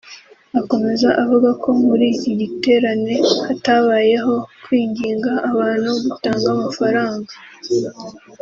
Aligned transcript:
Akomeza 0.59 1.09
avuga 1.23 1.49
ko 1.61 1.69
muri 1.83 2.05
iki 2.13 2.31
giterane 2.39 3.13
hatabayeho 3.45 4.35
kwinginga 4.63 5.31
abantu 5.51 5.89
gutanga 6.05 6.47
amafaranga 6.55 7.31